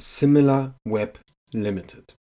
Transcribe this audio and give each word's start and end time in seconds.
Similar 0.00 0.76
Web 0.84 1.18
Limited. 1.52 2.14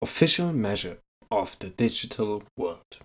Official 0.00 0.52
measure 0.52 0.98
of 1.28 1.56
the 1.60 1.70
digital 1.70 2.44
world. 2.56 3.00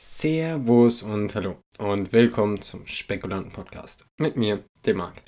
Servus 0.00 1.02
und 1.02 1.34
hallo 1.34 1.56
und 1.78 2.12
willkommen 2.12 2.62
zum 2.62 2.86
Spekulanten-Podcast 2.86 4.06
mit 4.20 4.36
mir, 4.36 4.62
dem 4.86 4.98
Marc. 4.98 5.20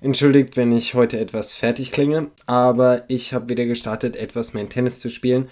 Entschuldigt, 0.00 0.56
wenn 0.56 0.72
ich 0.72 0.94
heute 0.94 1.20
etwas 1.20 1.52
fertig 1.52 1.92
klinge, 1.92 2.32
aber 2.46 3.04
ich 3.06 3.32
habe 3.32 3.48
wieder 3.48 3.66
gestartet, 3.66 4.16
etwas 4.16 4.54
mehr 4.54 4.68
Tennis 4.68 4.98
zu 4.98 5.08
spielen 5.08 5.48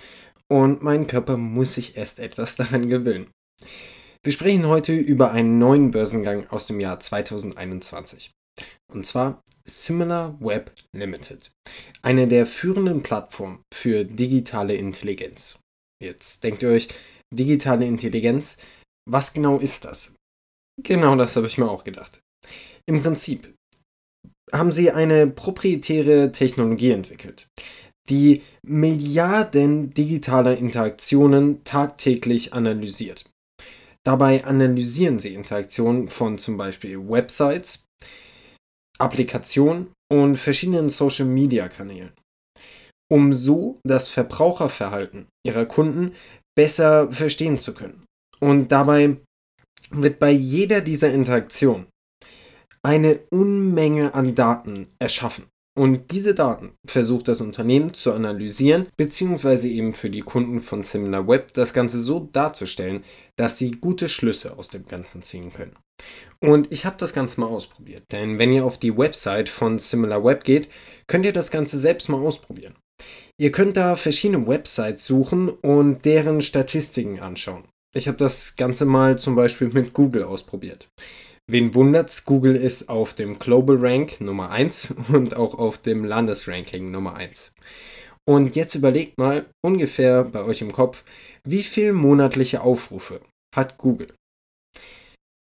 und 0.48 0.82
mein 0.82 1.06
Körper 1.06 1.36
muss 1.36 1.75
sich 1.75 1.96
erst 1.96 2.18
etwas 2.18 2.56
daran 2.56 2.88
gewöhnen. 2.88 3.30
Wir 4.25 4.32
sprechen 4.32 4.66
heute 4.66 4.95
über 4.95 5.30
einen 5.30 5.61
neuen 5.61 5.93
Börsengang 5.93 6.48
aus 6.48 6.66
dem 6.66 6.80
Jahr 6.80 6.98
2021. 6.98 8.32
Und 8.93 9.06
zwar 9.06 9.43
Similar 9.64 10.38
Web 10.41 10.73
Limited, 10.96 11.51
eine 12.02 12.27
der 12.27 12.46
führenden 12.46 13.02
Plattformen 13.02 13.62
für 13.73 14.05
digitale 14.05 14.74
Intelligenz. 14.74 15.59
Jetzt 16.02 16.42
denkt 16.42 16.62
ihr 16.62 16.70
euch, 16.70 16.88
digitale 17.34 17.86
Intelligenz, 17.86 18.56
was 19.09 19.33
genau 19.33 19.59
ist 19.59 19.84
das? 19.84 20.14
Genau 20.83 21.16
das 21.16 21.36
habe 21.36 21.47
ich 21.47 21.59
mir 21.59 21.70
auch 21.70 21.84
gedacht. 21.84 22.20
Im 22.86 23.02
Prinzip 23.02 23.55
haben 24.52 24.72
sie 24.72 24.91
eine 24.91 25.27
proprietäre 25.27 26.33
Technologie 26.33 26.92
entwickelt, 26.92 27.48
die 28.09 28.42
Milliarden 28.64 29.92
digitaler 29.92 30.56
Interaktionen 30.56 31.64
tagtäglich 31.64 32.55
analysiert. 32.55 33.28
Dabei 34.06 34.45
analysieren 34.45 35.19
sie 35.19 35.34
Interaktionen 35.34 36.09
von 36.09 36.38
zum 36.38 36.56
Beispiel 36.56 36.98
Websites, 36.98 37.84
Applikationen 38.98 39.93
und 40.11 40.37
verschiedenen 40.37 40.91
Social-Media-Kanälen, 40.91 42.12
um 43.11 43.33
so 43.33 43.81
das 43.86 44.09
Verbraucherverhalten 44.09 45.27
ihrer 45.47 45.67
Kunden 45.67 46.14
besser 46.56 47.11
verstehen 47.11 47.59
zu 47.59 47.75
können. 47.75 48.05
Und 48.41 48.72
dabei 48.72 49.17
wird 49.91 50.19
bei 50.19 50.31
jeder 50.31 50.81
dieser 50.81 51.11
Interaktionen 51.11 51.87
eine 52.83 53.20
Unmenge 53.31 54.14
an 54.14 54.34
Daten 54.34 54.89
erschaffen. 54.98 55.47
Und 55.78 56.11
diese 56.11 56.34
Daten 56.34 56.72
versucht 56.89 57.28
das 57.28 57.41
Unternehmen 57.41 57.94
zu 57.94 58.12
analysieren, 58.12 58.89
beziehungsweise 58.97 59.69
eben 59.69 59.94
für 59.94 60.11
die 60.11 60.22
Kunden 60.22 60.59
von 60.59 60.83
SimilarWeb 60.83 61.53
das 61.53 61.72
Ganze 61.72 62.00
so 62.00 62.28
darzustellen, 62.33 63.05
dass 63.37 63.59
sie 63.59 63.70
gute 63.70 64.09
Schlüsse 64.09 64.59
aus 64.59 64.70
dem 64.70 64.89
Ganzen 64.89 65.22
ziehen 65.22 65.53
können. 65.53 65.77
Und 66.41 66.70
ich 66.70 66.84
habe 66.84 66.96
das 66.98 67.12
Ganze 67.12 67.41
mal 67.41 67.48
ausprobiert, 67.48 68.04
denn 68.12 68.38
wenn 68.38 68.52
ihr 68.52 68.64
auf 68.64 68.78
die 68.78 68.96
Website 68.96 69.48
von 69.48 69.78
SimilarWeb 69.78 70.44
geht, 70.44 70.68
könnt 71.08 71.24
ihr 71.24 71.32
das 71.32 71.50
Ganze 71.50 71.78
selbst 71.78 72.08
mal 72.08 72.20
ausprobieren. 72.20 72.77
Ihr 73.41 73.52
könnt 73.52 73.77
da 73.77 73.96
verschiedene 73.96 74.46
Websites 74.46 75.04
suchen 75.04 75.48
und 75.48 76.04
deren 76.04 76.42
Statistiken 76.42 77.20
anschauen. 77.20 77.64
Ich 77.94 78.06
habe 78.06 78.16
das 78.16 78.56
Ganze 78.56 78.84
mal 78.84 79.19
zum 79.19 79.34
Beispiel 79.34 79.69
mit 79.69 79.94
Google 79.94 80.24
ausprobiert. 80.24 80.88
Wen 81.50 81.74
wundert's, 81.74 82.24
Google 82.24 82.56
ist 82.56 82.91
auf 82.91 83.14
dem 83.14 83.38
Global 83.38 83.78
Rank 83.80 84.20
Nummer 84.20 84.50
1 84.50 84.94
und 85.12 85.34
auch 85.34 85.54
auf 85.54 85.78
dem 85.78 86.04
Landesranking 86.04 86.91
Nummer 86.91 87.16
1. 87.16 87.54
Und 88.28 88.54
jetzt 88.54 88.74
überlegt 88.74 89.16
mal 89.16 89.46
ungefähr 89.64 90.24
bei 90.24 90.44
euch 90.44 90.60
im 90.60 90.72
Kopf, 90.72 91.04
wie 91.44 91.62
viel 91.62 91.94
monatliche 91.94 92.60
Aufrufe 92.60 93.22
hat 93.56 93.78
Google? 93.78 94.12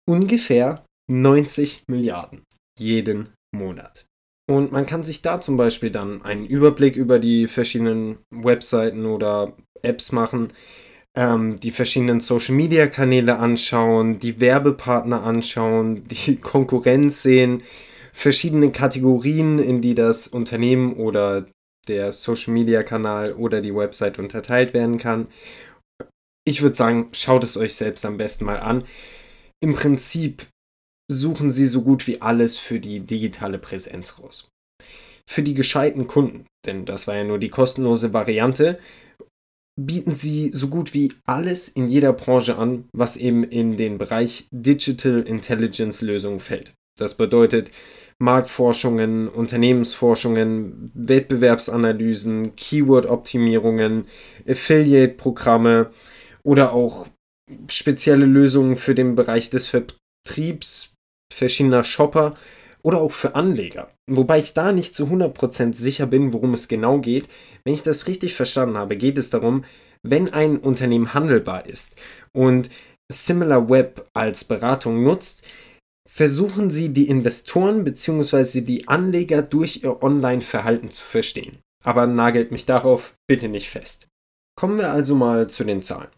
Ungefähr 0.09 0.83
90 1.09 1.83
Milliarden 1.87 2.43
jeden 2.79 3.29
Monat. 3.53 4.05
Und 4.49 4.71
man 4.71 4.85
kann 4.85 5.03
sich 5.03 5.21
da 5.21 5.39
zum 5.39 5.55
Beispiel 5.55 5.91
dann 5.91 6.23
einen 6.23 6.45
Überblick 6.45 6.95
über 6.95 7.19
die 7.19 7.47
verschiedenen 7.47 8.17
Webseiten 8.31 9.05
oder 9.05 9.53
Apps 9.81 10.11
machen, 10.11 10.51
ähm, 11.15 11.59
die 11.59 11.71
verschiedenen 11.71 12.19
Social-Media-Kanäle 12.19 13.37
anschauen, 13.37 14.19
die 14.19 14.39
Werbepartner 14.39 15.23
anschauen, 15.23 16.07
die 16.09 16.37
Konkurrenz 16.37 17.21
sehen, 17.23 17.63
verschiedene 18.13 18.71
Kategorien, 18.71 19.59
in 19.59 19.81
die 19.81 19.95
das 19.95 20.27
Unternehmen 20.27 20.93
oder 20.93 21.45
der 21.87 22.11
Social-Media-Kanal 22.11 23.33
oder 23.33 23.61
die 23.61 23.75
Website 23.75 24.19
unterteilt 24.19 24.73
werden 24.73 24.97
kann. 24.97 25.27
Ich 26.43 26.61
würde 26.61 26.75
sagen, 26.75 27.09
schaut 27.11 27.43
es 27.43 27.57
euch 27.57 27.75
selbst 27.75 28.05
am 28.05 28.17
besten 28.17 28.45
mal 28.45 28.59
an. 28.59 28.83
Im 29.63 29.75
Prinzip 29.75 30.47
suchen 31.11 31.51
sie 31.51 31.67
so 31.67 31.83
gut 31.83 32.07
wie 32.07 32.21
alles 32.21 32.57
für 32.57 32.79
die 32.79 33.01
digitale 33.01 33.59
Präsenz 33.59 34.19
raus. 34.19 34.49
Für 35.29 35.43
die 35.43 35.53
gescheiten 35.53 36.07
Kunden, 36.07 36.45
denn 36.65 36.85
das 36.85 37.07
war 37.07 37.15
ja 37.15 37.23
nur 37.23 37.37
die 37.37 37.49
kostenlose 37.49 38.11
Variante, 38.11 38.79
bieten 39.79 40.11
sie 40.11 40.49
so 40.49 40.67
gut 40.67 40.93
wie 40.93 41.13
alles 41.25 41.69
in 41.69 41.87
jeder 41.87 42.13
Branche 42.13 42.57
an, 42.57 42.85
was 42.93 43.17
eben 43.17 43.43
in 43.43 43.77
den 43.77 43.97
Bereich 43.97 44.47
Digital 44.51 45.21
Intelligence 45.21 46.01
Lösungen 46.01 46.39
fällt. 46.39 46.73
Das 46.97 47.15
bedeutet 47.15 47.71
Marktforschungen, 48.19 49.27
Unternehmensforschungen, 49.27 50.91
Wettbewerbsanalysen, 50.93 52.55
Keyword-Optimierungen, 52.55 54.05
Affiliate-Programme 54.47 55.91
oder 56.43 56.73
auch 56.73 57.07
spezielle 57.69 58.25
Lösungen 58.25 58.77
für 58.77 58.95
den 58.95 59.15
Bereich 59.15 59.49
des 59.49 59.67
Vertriebs 59.67 60.93
verschiedener 61.33 61.83
Shopper 61.83 62.35
oder 62.83 62.99
auch 62.99 63.11
für 63.11 63.35
Anleger. 63.35 63.89
Wobei 64.09 64.39
ich 64.39 64.53
da 64.53 64.71
nicht 64.71 64.95
zu 64.95 65.05
100% 65.05 65.73
sicher 65.73 66.07
bin, 66.07 66.33
worum 66.33 66.53
es 66.53 66.67
genau 66.67 66.99
geht. 66.99 67.27
Wenn 67.63 67.73
ich 67.73 67.83
das 67.83 68.07
richtig 68.07 68.33
verstanden 68.33 68.77
habe, 68.77 68.97
geht 68.97 69.17
es 69.17 69.29
darum, 69.29 69.63
wenn 70.03 70.33
ein 70.33 70.57
Unternehmen 70.57 71.13
handelbar 71.13 71.67
ist 71.67 71.99
und 72.35 72.69
SimilarWeb 73.11 74.07
als 74.13 74.43
Beratung 74.43 75.03
nutzt, 75.03 75.45
versuchen 76.09 76.69
sie 76.69 76.89
die 76.89 77.07
Investoren 77.07 77.83
bzw. 77.83 78.61
die 78.61 78.87
Anleger 78.87 79.41
durch 79.41 79.83
ihr 79.83 80.01
Online-Verhalten 80.01 80.89
zu 80.89 81.03
verstehen. 81.03 81.59
Aber 81.83 82.07
nagelt 82.07 82.51
mich 82.51 82.65
darauf 82.65 83.13
bitte 83.27 83.47
nicht 83.47 83.69
fest. 83.69 84.07
Kommen 84.57 84.77
wir 84.77 84.91
also 84.91 85.15
mal 85.15 85.49
zu 85.49 85.63
den 85.63 85.81
Zahlen. 85.81 86.09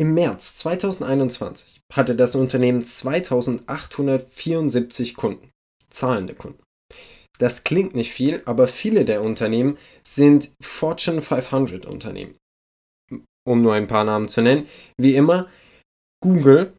Im 0.00 0.14
März 0.14 0.56
2021 0.56 1.80
hatte 1.92 2.16
das 2.16 2.34
Unternehmen 2.34 2.84
2874 2.86 5.14
Kunden 5.14 5.50
zahlende 5.90 6.34
Kunden. 6.34 6.62
Das 7.38 7.64
klingt 7.64 7.94
nicht 7.94 8.10
viel, 8.10 8.40
aber 8.46 8.66
viele 8.66 9.04
der 9.04 9.22
Unternehmen 9.22 9.76
sind 10.02 10.52
Fortune 10.62 11.20
500 11.20 11.84
Unternehmen. 11.84 12.34
Um 13.46 13.60
nur 13.60 13.74
ein 13.74 13.88
paar 13.88 14.04
Namen 14.04 14.30
zu 14.30 14.40
nennen, 14.40 14.66
wie 14.98 15.16
immer 15.16 15.50
Google, 16.22 16.74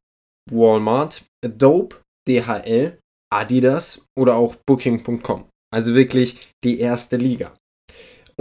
Walmart, 0.52 1.24
Adobe, 1.46 2.02
DHL, 2.28 2.98
Adidas 3.32 4.04
oder 4.18 4.36
auch 4.36 4.56
Booking.com. 4.68 5.48
Also 5.72 5.94
wirklich 5.94 6.52
die 6.64 6.80
erste 6.80 7.18
Liga. 7.18 7.54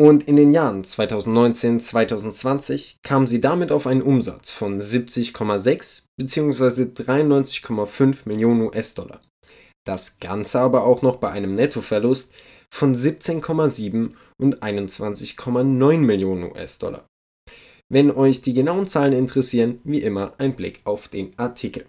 Und 0.01 0.27
in 0.27 0.37
den 0.37 0.51
Jahren 0.51 0.83
2019, 0.83 1.79
2020 1.79 2.97
kam 3.03 3.27
sie 3.27 3.39
damit 3.39 3.71
auf 3.71 3.87
einen 3.87 4.01
Umsatz 4.01 4.51
von 4.51 4.81
70,6 4.81 6.05
bzw. 6.17 6.85
93,5 6.85 8.21
Millionen 8.25 8.63
US-Dollar. 8.63 9.21
Das 9.87 10.19
Ganze 10.19 10.61
aber 10.61 10.85
auch 10.85 11.03
noch 11.03 11.17
bei 11.17 11.31
einem 11.31 11.55
Nettoverlust 11.55 12.33
von 12.73 12.95
17,7 12.95 14.13
und 14.41 14.63
21,9 14.63 15.99
Millionen 15.99 16.45
US-Dollar. 16.45 17.05
Wenn 17.91 18.11
euch 18.11 18.41
die 18.41 18.55
genauen 18.55 18.87
Zahlen 18.87 19.13
interessieren, 19.13 19.81
wie 19.85 20.01
immer 20.01 20.33
ein 20.39 20.57
Blick 20.57 20.81
auf 20.85 21.09
den 21.09 21.39
Artikel. 21.39 21.85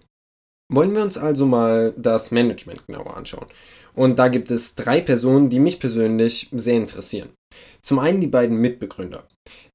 Wollen 0.70 0.94
wir 0.94 1.04
uns 1.04 1.18
also 1.18 1.46
mal 1.46 1.94
das 1.96 2.32
Management 2.32 2.88
genauer 2.88 3.16
anschauen. 3.16 3.48
Und 3.94 4.20
da 4.20 4.28
gibt 4.28 4.52
es 4.52 4.76
drei 4.76 5.00
Personen, 5.00 5.50
die 5.50 5.60
mich 5.60 5.80
persönlich 5.80 6.50
sehr 6.52 6.76
interessieren. 6.76 7.30
Zum 7.82 8.00
einen 8.00 8.22
die 8.22 8.28
beiden 8.28 8.58
Mitbegründer. 8.58 9.28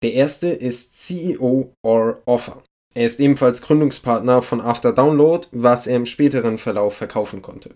Der 0.02 0.14
erste 0.14 0.48
ist 0.48 0.96
CEO 0.96 1.72
or 1.82 2.22
Offer. 2.26 2.62
Er 2.94 3.06
ist 3.06 3.20
ebenfalls 3.20 3.60
Gründungspartner 3.60 4.40
von 4.40 4.60
After 4.60 4.92
Download, 4.92 5.46
was 5.52 5.86
er 5.86 5.96
im 5.96 6.06
späteren 6.06 6.56
Verlauf 6.56 6.94
verkaufen 6.94 7.42
konnte. 7.42 7.74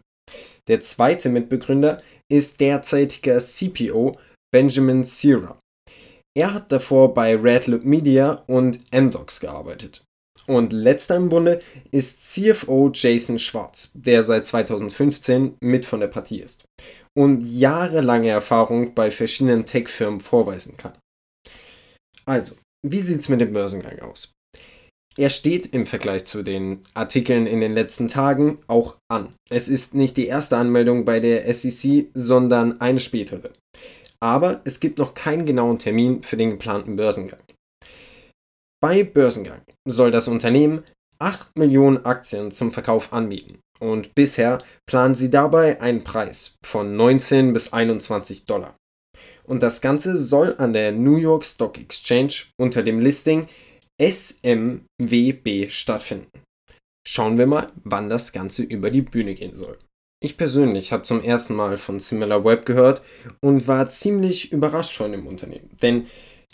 Der 0.69 0.81
zweite 0.81 1.29
Mitbegründer 1.29 2.00
ist 2.31 2.61
derzeitiger 2.61 3.38
CPO 3.38 4.19
Benjamin 4.53 5.05
Sierra. 5.05 5.59
Er 6.37 6.55
hat 6.55 6.73
davor 6.73 7.12
bei 7.12 7.37
Redloop 7.37 7.85
Media 7.85 8.44
und 8.47 8.81
Mdocs 8.93 9.41
gearbeitet. 9.41 10.05
Und 10.47 10.73
letzter 10.73 11.17
im 11.17 11.29
Bunde 11.29 11.61
ist 11.91 12.32
CFO 12.32 12.91
Jason 12.94 13.38
Schwarz, 13.38 13.91
der 13.94 14.23
seit 14.23 14.47
2015 14.47 15.56
mit 15.61 15.85
von 15.85 16.00
der 16.00 16.06
Partie 16.06 16.41
ist 16.41 16.65
und 17.16 17.42
jahrelange 17.42 18.28
Erfahrung 18.28 18.94
bei 18.94 19.10
verschiedenen 19.10 19.66
Tech-Firmen 19.66 20.20
vorweisen 20.20 20.76
kann. 20.76 20.92
Also, 22.26 22.54
wie 22.86 23.00
sieht 23.00 23.20
es 23.20 23.28
mit 23.28 23.40
dem 23.40 23.52
Börsengang 23.52 23.98
aus? 24.00 24.32
Er 25.18 25.28
steht 25.28 25.74
im 25.74 25.86
Vergleich 25.86 26.24
zu 26.24 26.42
den 26.42 26.82
Artikeln 26.94 27.46
in 27.46 27.60
den 27.60 27.72
letzten 27.72 28.08
Tagen 28.08 28.58
auch 28.68 28.96
an. 29.10 29.34
Es 29.50 29.68
ist 29.68 29.94
nicht 29.94 30.16
die 30.16 30.26
erste 30.26 30.56
Anmeldung 30.56 31.04
bei 31.04 31.18
der 31.18 31.52
SEC, 31.52 32.10
sondern 32.14 32.80
eine 32.80 33.00
spätere. 33.00 33.52
Aber 34.22 34.60
es 34.64 34.80
gibt 34.80 34.98
noch 34.98 35.14
keinen 35.14 35.46
genauen 35.46 35.78
Termin 35.78 36.22
für 36.22 36.36
den 36.36 36.50
geplanten 36.50 36.96
Börsengang. 36.96 37.42
Bei 38.80 39.02
Börsengang 39.02 39.62
soll 39.86 40.10
das 40.10 40.28
Unternehmen 40.28 40.84
8 41.18 41.58
Millionen 41.58 42.04
Aktien 42.06 42.50
zum 42.50 42.72
Verkauf 42.72 43.12
anbieten 43.12 43.58
und 43.81 44.15
bisher 44.15 44.62
planen 44.87 45.15
sie 45.15 45.31
dabei 45.31 45.81
einen 45.81 46.05
Preis 46.05 46.55
von 46.65 46.97
19 46.97 47.53
bis 47.53 47.73
21 47.73 48.44
Dollar. 48.44 48.77
Und 49.44 49.62
das 49.62 49.81
Ganze 49.81 50.17
soll 50.17 50.55
an 50.59 50.73
der 50.73 50.93
New 50.93 51.17
York 51.17 51.44
Stock 51.44 51.79
Exchange 51.79 52.32
unter 52.56 52.82
dem 52.82 53.00
Listing 53.00 53.49
SMWB 54.00 55.69
stattfinden. 55.69 56.31
Schauen 57.06 57.38
wir 57.38 57.47
mal, 57.47 57.73
wann 57.82 58.09
das 58.09 58.32
Ganze 58.32 58.62
über 58.62 58.91
die 58.91 59.03
Bühne 59.03 59.35
gehen 59.35 59.55
soll. 59.55 59.79
Ich 60.23 60.37
persönlich 60.37 60.93
habe 60.93 61.03
zum 61.03 61.23
ersten 61.23 61.55
Mal 61.55 61.79
von 61.79 61.99
SimilarWeb 61.99 62.67
gehört 62.67 63.00
und 63.43 63.67
war 63.67 63.88
ziemlich 63.88 64.53
überrascht 64.53 64.97
von 64.97 65.12
dem 65.12 65.27
Unternehmen. 65.27 65.71
Denn 65.82 66.06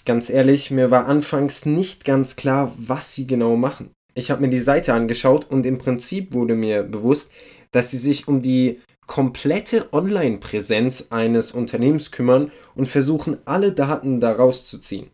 ganz 0.05 0.31
ehrlich, 0.31 0.70
mir 0.70 0.93
war 0.93 1.06
anfangs 1.06 1.67
nicht 1.67 2.05
ganz 2.05 2.37
klar, 2.37 2.73
was 2.78 3.12
sie 3.12 3.26
genau 3.26 3.56
machen. 3.56 3.90
Ich 4.16 4.30
habe 4.30 4.40
mir 4.40 4.48
die 4.48 4.58
Seite 4.58 4.94
angeschaut 4.94 5.50
und 5.50 5.66
im 5.66 5.76
Prinzip 5.76 6.32
wurde 6.32 6.54
mir 6.54 6.82
bewusst, 6.82 7.32
dass 7.70 7.90
sie 7.90 7.98
sich 7.98 8.26
um 8.26 8.40
die 8.40 8.80
komplette 9.06 9.92
Online-Präsenz 9.92 11.08
eines 11.10 11.52
Unternehmens 11.52 12.10
kümmern 12.10 12.50
und 12.74 12.88
versuchen, 12.88 13.36
alle 13.44 13.72
Daten 13.72 14.18
daraus 14.18 14.66
zu 14.66 14.78
ziehen. 14.78 15.10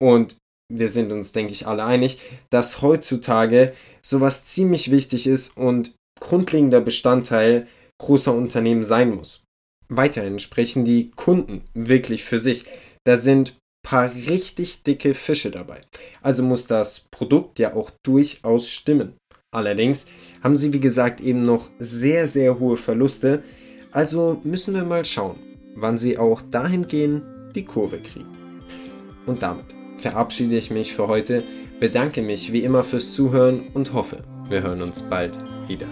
Und 0.00 0.36
wir 0.68 0.88
sind 0.88 1.12
uns, 1.12 1.32
denke 1.32 1.52
ich, 1.52 1.68
alle 1.68 1.84
einig, 1.84 2.20
dass 2.50 2.82
heutzutage 2.82 3.74
sowas 4.04 4.44
ziemlich 4.44 4.90
wichtig 4.90 5.28
ist 5.28 5.56
und 5.56 5.92
grundlegender 6.20 6.80
Bestandteil 6.80 7.68
großer 8.00 8.34
Unternehmen 8.34 8.82
sein 8.82 9.14
muss. 9.14 9.44
Weiterhin 9.88 10.40
sprechen 10.40 10.84
die 10.84 11.12
Kunden 11.12 11.62
wirklich 11.74 12.24
für 12.24 12.38
sich. 12.38 12.64
Da 13.04 13.16
sind 13.16 13.56
paar 13.82 14.14
richtig 14.14 14.82
dicke 14.82 15.14
Fische 15.14 15.50
dabei. 15.50 15.80
Also 16.22 16.42
muss 16.42 16.66
das 16.66 17.00
Produkt 17.10 17.58
ja 17.58 17.74
auch 17.74 17.90
durchaus 18.02 18.68
stimmen. 18.68 19.14
Allerdings 19.50 20.06
haben 20.42 20.56
sie, 20.56 20.72
wie 20.72 20.80
gesagt, 20.80 21.20
eben 21.20 21.42
noch 21.42 21.68
sehr, 21.78 22.26
sehr 22.26 22.58
hohe 22.58 22.76
Verluste. 22.76 23.42
Also 23.90 24.40
müssen 24.44 24.74
wir 24.74 24.84
mal 24.84 25.04
schauen, 25.04 25.36
wann 25.76 25.98
sie 25.98 26.16
auch 26.16 26.40
dahingehend 26.40 27.22
die 27.54 27.64
Kurve 27.64 27.98
kriegen. 27.98 28.62
Und 29.26 29.42
damit 29.42 29.66
verabschiede 29.96 30.56
ich 30.56 30.70
mich 30.70 30.94
für 30.94 31.06
heute, 31.06 31.44
bedanke 31.78 32.22
mich 32.22 32.52
wie 32.52 32.64
immer 32.64 32.82
fürs 32.82 33.12
Zuhören 33.12 33.68
und 33.74 33.92
hoffe, 33.92 34.24
wir 34.48 34.62
hören 34.62 34.82
uns 34.82 35.02
bald 35.02 35.36
wieder. 35.68 35.86